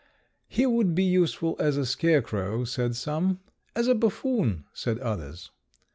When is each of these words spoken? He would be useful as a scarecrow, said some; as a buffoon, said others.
He 0.47 0.65
would 0.65 0.95
be 0.95 1.03
useful 1.03 1.55
as 1.59 1.77
a 1.77 1.85
scarecrow, 1.85 2.63
said 2.65 2.95
some; 2.95 3.39
as 3.75 3.87
a 3.87 3.93
buffoon, 3.93 4.65
said 4.73 4.97
others. 4.97 5.51